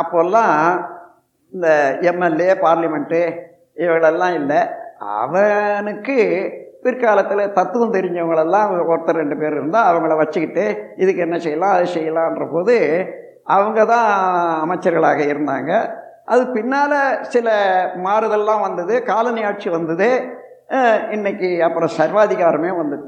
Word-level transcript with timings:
அப்போல்லாம் 0.00 0.54
இந்த 1.52 1.68
MLA 2.10 2.52
parliament 2.66 3.22
இவங்களெல்லாம் 3.82 4.34
இல்லை. 4.40 4.60
அவனுக்கு 5.20 6.16
பிற்காலத்தில் 6.84 7.52
தத்துவம் 7.58 7.94
தெரிஞ்சவங்களெல்லாம் 7.96 8.70
ஒருத்தர் 8.90 9.20
ரெண்டு 9.20 9.36
பேர் 9.40 9.56
இருந்தால் 9.58 9.88
அவங்கள 9.90 10.14
வச்சுக்கிட்டு 10.20 10.64
இதுக்கு 11.02 11.24
என்ன 11.26 11.36
செய்யலாம் 11.44 11.74
அது 11.76 11.86
செய்யலான்ற 11.96 12.46
போது 12.54 12.76
அவங்க 13.56 13.80
தான் 13.92 14.08
அமைச்சர்களாக 14.64 15.20
இருந்தாங்க. 15.32 15.72
அது 16.32 16.42
பின்னால் 16.56 16.98
சில 17.34 17.48
மாறுதல்லாம் 18.06 18.64
வந்தது 18.66 18.94
காலனி 19.10 19.42
ஆட்சி 19.48 19.68
வந்தது. 19.76 20.08
இன்னைக்கு 21.16 21.48
அப்புறம் 21.66 21.96
சர்வாதிகாரமே 21.98 22.70
வந்தது. 22.80 23.06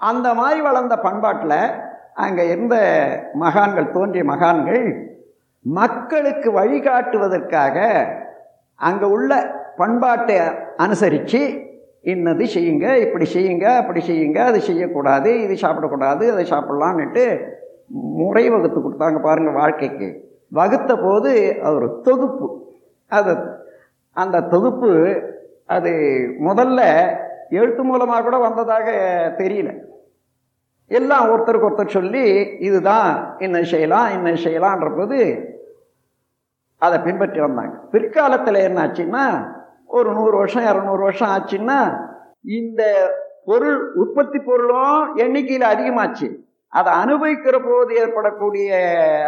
அந்த 0.00 0.28
மாதிரி 0.40 0.60
வளர்ந்த 0.68 0.94
பண்பாட்டில் 1.06 1.58
அங்கே 2.16 2.48
இருந்த 2.48 2.76
மகான்கள் 3.34 3.92
தோன்றிய 3.92 4.24
மகான்கள் 4.24 4.84
மக்களுக்கு 5.64 6.50
வழிகாட்டுவதற்காக 6.52 7.76
அங்கே 8.80 9.04
உள்ள 9.04 9.32
பண்பாட்டை 9.76 10.36
அனுசரித்து 10.76 11.40
இன்னது 12.02 12.44
செய்யுங்க 12.54 12.86
இப்படி 13.04 13.24
செய்யுங்க 13.24 13.66
அப்படி 13.80 14.00
செய்யுங்க 14.00 14.38
அது 14.44 14.60
செய்யக்கூடாது 14.60 15.40
இது 15.40 15.54
சாப்பிடக்கூடாது 15.54 16.24
அதை 16.32 16.44
சாப்பிட்லான்னுட்டு 16.52 17.24
முறை 18.20 18.44
வகுத்து 18.50 18.78
கொடுத்தாங்க 18.80 19.20
பாருங்கள் 19.20 19.58
வாழ்க்கைக்கு. 19.60 20.08
வகுத்த 20.50 20.96
போது 20.96 21.58
அது 21.62 21.74
ஒரு 21.74 22.00
தொகுப்பு. 22.02 22.46
அது 23.08 23.32
அந்த 24.16 24.40
தொகுப்பு 24.40 24.90
அது 25.66 25.90
முதல்ல 26.48 26.80
எழுத்து 27.50 27.82
மூலமாக 27.84 28.22
கூட 28.22 28.38
வந்ததாக 28.38 28.86
தெரியல. 29.38 29.70
எல்லாம் 30.86 31.28
ஒருத்தருக்கு 31.30 31.68
ஒருத்தர் 31.68 31.96
சொல்லி 31.98 32.24
இதுதான் 32.58 33.36
என்ன 33.38 33.62
செய்யலாம் 33.62 34.08
இன்னும் 34.10 34.44
செய்யலான்ற 34.44 34.96
போது 34.96 35.18
அதை 36.78 36.98
பின்பற்றி 36.98 37.40
வந்தாங்க. 37.40 37.74
பிற்காலத்தில் 37.90 38.64
என்னாச்சுன்னா 38.68 39.24
ஒரு 39.86 40.12
நூறு 40.12 40.36
வருஷம் 40.36 40.62
இரநூறு 40.62 40.98
வருஷம் 40.98 41.28
ஆச்சுன்னா 41.28 41.78
இந்த 42.42 42.82
பொருள் 43.44 43.92
உற்பத்தி 43.94 44.38
பொருளும் 44.38 45.16
எண்ணிக்கையில் 45.16 45.72
அதிகமாச்சு. 45.72 46.28
அதை 46.68 46.92
அனுபவிக்கிற 46.92 47.56
போது 47.64 47.94
ஏற்படக்கூடிய 47.94 48.68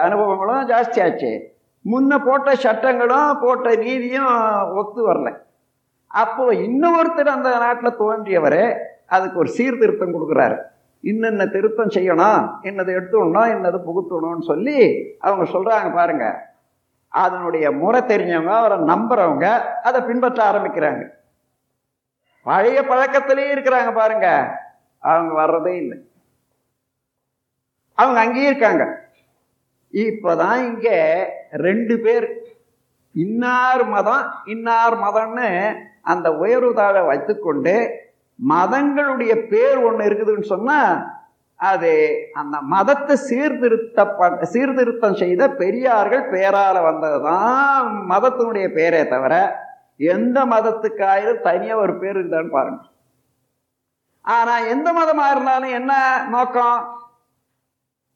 அனுபவங்களும் 0.03 0.69
ஜாஸ்தி 0.73 1.01
ஆச்சு 1.05 1.33
முன்ன 1.85 2.19
போட்ட 2.25 2.55
சட்டங்களும் 2.55 3.39
போட்ட 3.41 3.75
நீதியும் 3.75 4.35
ஒத்து 4.75 5.13
வரல. 5.13 5.31
அப்போ 6.07 6.53
இன்னொருத்தர் 6.53 7.37
அந்த 7.37 7.59
நாட்டில் 7.59 7.97
தோன்றியவர் 7.97 8.63
அதுக்கு 9.07 9.39
ஒரு 9.39 9.49
சீர்திருத்தம் 9.49 10.15
கொடுக்குறாரு. 10.15 10.57
இன்னென்ன 11.05 11.47
திருத்தம் 11.47 11.89
செய்யணும் 11.89 12.59
என்னதை 12.63 12.93
எடுத்துடணும் 12.93 13.53
என்னது 13.55 13.81
புகுத்தணும்னு 13.87 14.43
சொல்லி 14.43 14.79
அவங்க 15.21 15.59
சொல்கிறாங்க 15.59 15.95
பாருங்க. 15.95 16.53
அதனுடைய 17.09 17.71
முறை 17.71 18.01
தெரிஞ்சவங்க 18.01 18.51
அவரை 18.51 18.79
நம்புறவங்க 18.79 19.59
அதை 19.59 20.01
பின்பற்ற 20.01 20.53
ஆரம்பிக்கிறாங்க. 20.53 21.09
பழைய 22.43 22.83
பழக்கத்திலேயே 22.83 23.55
இருக்கிறாங்க 23.55 23.95
பாருங்க. 23.95 24.59
அவங்க 24.99 25.43
வர்றதே 25.43 25.77
இல்லை. 25.77 25.99
அவங்க 27.95 28.21
அங்கேயே 28.21 28.47
இருக்காங்க. 28.47 29.03
இப்போதான் 29.93 30.57
இங்கே 30.57 31.27
ரெண்டு 31.51 31.99
பேர் 31.99 32.43
இன்னார் 33.13 33.85
மதம் 33.85 34.33
இன்னார் 34.45 34.97
மதம்னு 34.97 35.77
அந்த 36.03 36.33
உயர்வு 36.37 36.75
தாழ 36.75 37.03
வைத்துக்கொண்டு 37.03 38.04
மதங்களுடைய 38.39 39.33
பேர் 39.49 39.79
ஒன்று 39.79 40.09
இருக்குதுன்னு 40.09 40.53
சொன்னால் 40.55 40.95
அது 41.61 41.93
அந்த 42.33 42.57
மதத்தை 42.61 43.17
சீர்திருத்த 43.17 44.07
சீர்திருத்தம் 44.43 45.15
செய்த 45.15 45.43
பெரியார்கள் 45.51 46.25
பேரால 46.33 46.77
வந்ததுதான் 46.83 47.87
மதத்தினுடைய 48.11 48.67
பேரே 48.79 49.09
தவிர 49.09 49.35
எந்த 49.97 50.39
மதத்துக்காயிலும் 50.45 51.41
தனியாக 51.41 51.81
ஒரு 51.81 51.95
பேர் 51.99 52.17
இருக்குதான்னு 52.17 52.51
பாருங்க. 52.51 52.83
ஆனால் 54.25 54.67
எந்த 54.67 54.89
மதமா 54.93 55.31
இருந்தாலும் 55.31 55.71
என்ன 55.71 55.93
நோக்கம்? 56.31 56.79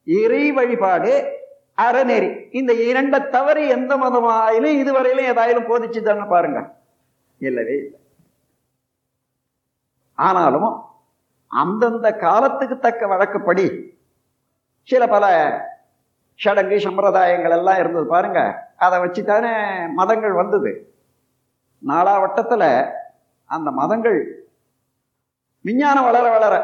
இறை 0.07 0.53
வழிபாடு 0.53 1.13
அறநெறி. 1.79 2.31
இந்த 2.51 2.73
இரண்டை 2.73 3.29
தவிர 3.29 3.61
எந்த 3.61 3.97
மதமாயிலும் 3.97 4.79
இதுவரையிலும் 4.83 5.31
ஏதாயிலும் 5.33 5.69
போதிச்சுதான்னு 5.71 6.29
பாருங்க. 6.29 6.61
இல்லவே 7.39 7.77
இல்லை. 7.77 7.99
ஆனாலும் 10.19 10.71
அந்தந்த 11.51 12.09
காலத்துக்கு 12.25 12.77
தக்க 12.79 13.07
வழக்கப்படி 13.07 13.67
சில 14.89 15.03
பல 15.07 15.25
சடங்கு 16.39 16.77
சம்பிரதாயங்கள் 16.77 17.55
எல்லாம் 17.59 17.79
இருந்தது. 17.79 18.07
பாருங்க 18.07 18.41
அதை 18.77 18.97
வச்சு 19.01 19.23
தானே 19.25 19.53
மதங்கள் 19.99 20.35
வந்தது. 20.41 20.73
நாலாவட்டத்தில் 21.87 22.71
அந்த 23.51 23.69
மதங்கள் 23.71 24.19
விஞ்ஞானம் 25.65 26.05
வளர 26.05 26.27
வளர 26.31 26.55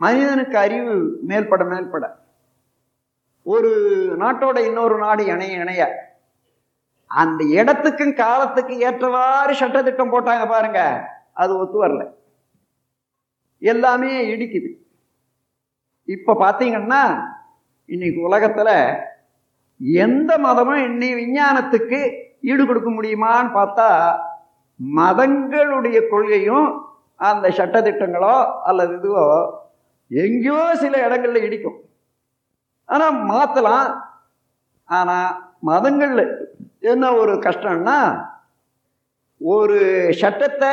மனிதனுக்கு 0.00 0.56
அறிவு 0.58 0.94
மேல்பட 1.28 1.62
மேல்பட 1.72 2.04
ஒரு 3.46 3.70
நாட்டோட 4.20 4.58
இன்னொரு 4.66 4.96
நாடு 4.98 5.22
இணைய 5.24 5.62
இணைய 5.64 5.82
அந்த 7.10 7.40
இடத்துக்கும் 7.58 8.14
காலத்துக்கும் 8.14 8.80
ஏற்றவாறு 8.80 9.52
சட்டத்திட்டம் 9.54 10.12
போட்டாங்க 10.14 10.44
பாருங்க. 10.48 10.80
அது 11.32 11.52
ஒத்து 11.58 11.78
வரல. 11.84 12.04
எல்லாமே 13.62 14.12
இடிக்குது. 14.32 14.70
இப்போ 16.08 16.32
பார்த்தீங்கன்னா 16.44 17.02
இன்னைக்கு 17.88 18.20
உலகத்தில் 18.28 18.76
எந்த 20.04 20.30
மதமும் 20.46 20.82
இன்னி 20.88 21.08
விஞ்ஞானத்துக்கு 21.20 21.98
ஈடு 22.50 22.62
கொடுக்க 22.66 22.90
முடியுமான்னு 22.90 23.50
பார்த்தா 23.58 23.88
மதங்களுடைய 24.80 25.98
கொள்கையும் 26.12 26.68
அந்த 27.20 27.46
சட்டத்திட்டங்களோ 27.58 28.34
அல்லது 28.68 28.94
இதுவோ 28.98 29.26
எங்கேயோ 30.10 30.58
சில 30.82 30.94
இடங்களில் 31.06 31.46
இடிக்கும். 31.46 31.78
ஆனால் 32.88 33.18
மாற்றலாம் 33.30 33.90
ஆனால் 34.88 35.30
மதங்கள்ல 35.68 36.22
என்ன 36.92 37.04
ஒரு 37.20 37.34
கஷ்டம்னா 37.46 37.98
ஒரு 39.40 39.78
சட்டத்தை 40.22 40.72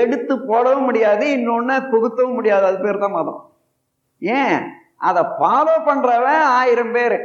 எடுத்து 0.00 0.34
போடவும் 0.50 0.86
முடியாது 0.88 1.24
இன்னொன்று 1.36 1.74
புகுத்தவும் 1.92 2.36
முடியாது. 2.38 2.64
அது 2.66 2.78
பேர் 2.84 3.02
தான் 3.04 3.16
மதம். 3.18 3.40
ஏன்? 4.22 4.60
அதை 5.08 5.22
ஃபாலோ 5.36 5.74
பண்ணுறவன் 5.88 6.44
ஆயிரம் 6.58 6.92
பேர். 6.96 7.18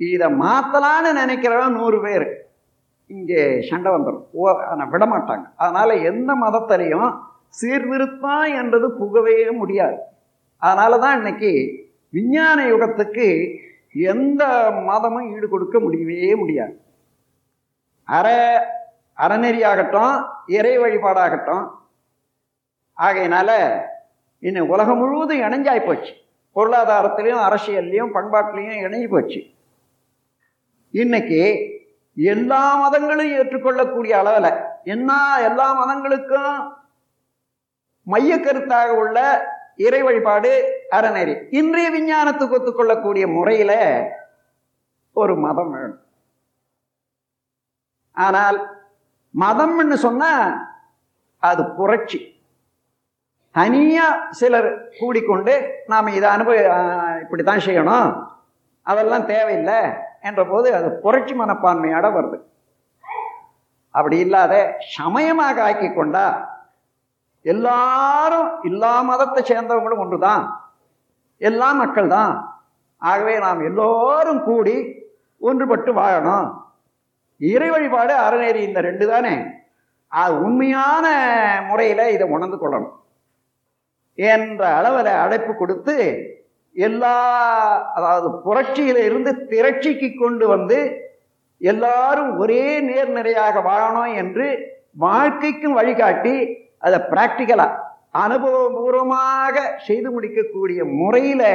இதை 0.00 0.28
மாற்றலான்னு 0.42 1.10
நினைக்கிறவன் 1.22 1.76
நூறு 1.78 1.98
பேர். 2.06 2.26
இங்கே 3.10 3.42
சண்டை 3.68 3.88
வந்துடும் 3.94 4.26
ஓ 4.32 4.44
ஆனால் 4.70 4.90
விட 4.92 5.04
மாட்டாங்க. 5.06 5.44
எந்த 6.10 6.30
மதத்திலையும் 6.44 7.10
சீர்திருத்தம் 7.58 8.54
என்றது 8.60 8.86
புகவே 9.00 9.50
முடியாது. 9.60 9.98
அதனால 10.62 10.98
தான் 10.98 11.16
இன்னைக்கு 11.18 11.52
விஞ்ஞான 12.16 12.58
யுகத்துக்கு 12.72 13.26
எந்த 14.12 14.42
மதமும் 14.88 15.28
ஈடு 15.34 15.46
கொடுக்க 15.48 15.76
முடியவே 15.80 16.34
முடியாது. 16.42 16.74
அரை 18.08 18.38
அறநெறியாகட்டும் 19.18 20.26
இறை 20.46 20.78
வழிபாடாகட்டும். 20.78 21.70
ஆகையினால 22.96 23.50
இன்னும் 24.38 24.68
உலகம் 24.68 24.98
முழுவதும் 24.98 25.40
இணைஞ்சாய் 25.40 25.86
போச்சு. 25.86 26.12
பொருளாதாரத்திலையும் 26.54 27.44
அரசியல்லையும் 27.46 28.14
பண்பாட்டிலையும் 28.14 28.82
இணைஞ்சு 28.86 29.08
போச்சு. 29.08 29.40
இன்னைக்கு 30.90 31.40
எல்லா 32.14 32.76
மதங்களும் 32.76 33.30
ஏற்றுக்கொள்ளக்கூடிய 33.30 34.18
அளவில் 34.18 34.60
என்ன 34.84 35.40
எல்லா 35.42 35.66
மதங்களுக்கும் 35.80 36.72
மைய 38.02 38.36
கருத்தாக 38.36 38.88
உள்ள 38.88 39.18
இறை 39.76 40.02
வழிபாடு 40.02 40.52
அறநெறி 40.90 41.46
இன்றைய 41.50 41.88
விஞ்ஞானத்துக்கு 41.90 42.54
ஒத்துக்கொள்ளக்கூடிய 42.56 43.32
முறையில் 43.32 43.78
ஒரு 45.12 45.36
மதம் 45.36 45.70
வேணும். 45.70 46.02
ஆனால் 48.12 48.58
மதம்னு 49.42 49.96
சொன்னா 50.06 50.30
அது 51.48 51.62
புரட்சி. 51.78 52.18
தனியா 53.54 54.06
சிலர் 54.38 54.68
கூடிக்கொண்டு 54.98 55.54
நாம் 55.92 56.14
இதை 56.18 56.28
அனுபவி 56.36 56.62
இப்படித்தான் 57.22 57.66
செய்யணும். 57.66 58.08
அதெல்லாம் 58.82 59.28
தேவையில்லை 59.32 59.78
என்ற 60.28 60.40
போது 60.44 60.68
அது 60.78 60.88
புரட்சி 61.04 61.34
மனப்பான்மையோட 61.40 62.06
வருது. 62.16 62.38
அப்படி 63.90 64.16
இல்லாத 64.24 64.54
சமயமாக 64.96 65.62
ஆக்கி 65.68 65.88
கொண்டா 65.92 66.26
எல்லாரும் 67.52 68.48
எல்லா 68.68 68.92
மதத்தை 69.10 69.40
சேர்ந்தவங்களும் 69.50 70.02
ஒன்றுதான். 70.04 70.44
எல்லா 71.38 71.68
மக்கள் 71.72 72.08
தான் 72.08 72.32
ஆகவே 72.98 73.34
நாம் 73.38 73.66
எல்லோரும் 73.68 74.42
கூடி 74.44 74.76
ஒன்றுபட்டு 75.40 75.90
வாழணும். 76.00 76.46
இறை 77.40 77.70
வழிபாடு 77.70 78.14
அறநெறி 78.16 78.60
இந்த 78.62 78.80
ரெண்டு 78.80 79.06
தானே? 79.06 79.34
அது 80.08 80.34
உண்மையான 80.40 81.06
முறையில் 81.68 82.12
இதை 82.12 82.26
உணர்ந்து 82.28 82.56
கொள்ளணும். 82.56 82.94
என்ற 84.18 84.74
அளவில் 84.74 85.06
அழைப்பு 85.06 85.54
கொடுத்து 85.54 85.96
எல்லா 86.76 87.16
அதாவது 87.94 88.28
புரட்சியில 88.44 89.04
இருந்து 89.04 89.46
திரட்சிக்கு 89.46 90.14
கொண்டு 90.14 90.46
வந்து 90.48 90.78
எல்லாரும் 91.58 92.38
ஒரே 92.38 92.80
நேர்நிறையாக 92.80 93.60
வாழணும் 93.60 94.14
என்று 94.14 94.46
வாழ்க்கைக்கும் 94.96 95.74
வழிகாட்டி 95.74 96.34
அதை 96.78 96.98
ப்ராக்டிக்கலாக 97.10 97.80
அனுபவபூர்வமாக 98.12 99.56
செய்து 99.76 100.10
முடிக்கக்கூடிய 100.10 100.84
முறையில் 100.84 101.48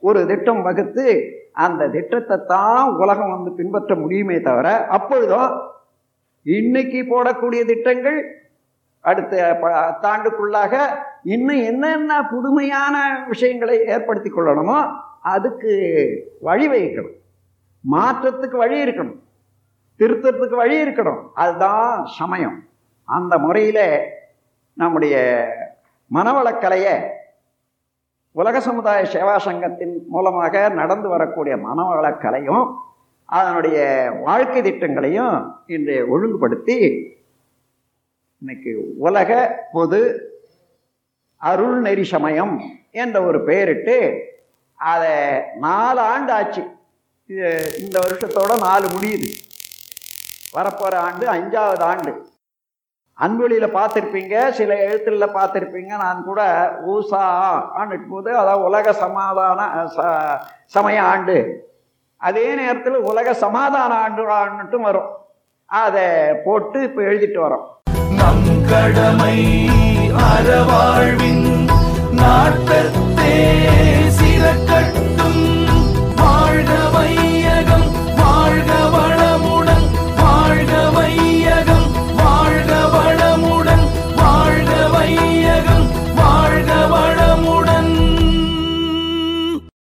ஒரு 0.00 0.26
திட்டம் 0.26 0.62
வகுத்து 0.62 1.06
அந்த 1.52 1.88
திட்டத்தை 1.88 2.36
தான் 2.46 2.96
உலகம் 2.96 3.30
வந்து 3.30 3.52
பின்பற்ற 3.52 3.94
முடியுமே 3.94 4.40
தவிர 4.40 4.86
அப்பொழுதும் 4.86 5.60
இன்னைக்கு 6.42 7.02
போடக்கூடிய 7.02 7.64
திட்டங்கள் 7.64 8.40
அடுத்த 9.00 9.58
பத்தாண்டுக்குள்ளாக 9.62 10.98
இன்னும் 11.22 11.56
என்னென்ன 11.56 12.28
புதுமையான 12.28 13.24
விஷயங்களை 13.28 13.84
ஏற்படுத்தி 13.84 14.30
கொள்ளணுமோ 14.30 14.92
அதுக்கு 15.20 15.72
வழி 16.40 16.68
வகிக்கணும். 16.68 17.14
மாற்றத்துக்கு 17.90 18.56
வழி 18.56 18.84
இருக்கணும். 18.84 19.18
திருத்தத்துக்கு 19.98 20.54
வழி 20.54 20.82
இருக்கணும். 20.82 21.28
அதுதான் 21.34 22.04
சமயம். 22.04 22.64
அந்த 23.04 23.38
முறையில் 23.38 24.00
நம்முடைய 24.72 25.16
மனவளக்கலையை 26.14 27.08
உலக 28.34 28.60
சமுதாய 28.60 29.00
சேவா 29.12 29.36
சங்கத்தின் 29.36 30.06
மூலமாக 30.08 30.68
நடந்து 30.68 31.08
வரக்கூடிய 31.08 31.56
மனவளக்கலையும் 31.56 32.66
அதனுடைய 33.28 33.78
வாழ்க்கை 34.24 34.62
திட்டங்களையும் 34.62 35.34
இன்றைய 35.66 36.04
ஒழுங்குபடுத்தி 36.04 36.78
இன்னைக்கு 38.38 38.94
உலக 38.98 39.30
பொது 39.72 40.00
அருள் 41.36 41.80
நெறி 41.80 42.04
சமயம் 42.04 42.54
என்ற 42.90 43.22
ஒரு 43.22 43.44
பெயரிட்டு 43.44 43.96
அதை 44.78 45.14
நாலு 45.58 46.00
ஆண்டு 46.00 46.32
ஆச்சு 46.32 46.62
இது 47.26 47.76
இந்த 47.80 48.00
வருஷத்தோட 48.00 48.52
நாலு 48.68 48.86
முடியுது. 48.86 49.30
வரப்போகிற 50.56 50.94
ஆண்டு 51.06 51.26
அஞ்சாவது 51.26 51.84
ஆண்டு. 51.92 52.31
அன்பொழியில் 53.22 53.74
பார்த்துருப்பீங்க 53.74 54.50
சில 54.50 54.74
எழுத்துல 54.74 55.28
பார்த்துருப்பீங்க. 55.34 55.96
நான் 55.98 56.24
கூட 56.24 56.70
ஊசா 56.86 57.50
ஆண்டுட்டு 57.78 58.06
போது 58.08 58.36
அதாவது 58.36 58.64
உலக 58.64 58.92
சமாதான 58.92 59.68
ச- 59.96 60.38
சமய 60.64 61.02
ஆண்டு. 61.02 61.66
அதே 62.16 62.54
நேரத்தில் 62.54 62.96
உலக 62.96 63.34
சமாதான 63.34 63.94
ஆண்டு 63.94 64.30
ஆண்டுட்டும் 64.30 64.80
வரும். 64.80 65.08
அதை 65.64 66.02
போட்டு 66.44 66.82
இப்போ 66.82 67.02
எழுதிட்டு 67.02 67.40
வரோம். 67.42 67.64
நம் 68.14 68.64
கடமை 68.68 69.68
அறவாழ்வின் 70.10 71.68
நாட்டத்தே 72.10 73.58
சிறக்கட்டும் 74.20 75.11